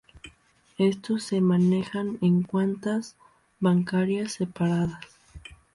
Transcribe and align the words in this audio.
Estos 0.79 1.25
se 1.25 1.41
manejan 1.41 2.17
en 2.23 2.41
cuentas 2.41 3.15
bancarias 3.59 4.31
separadas. 4.33 5.03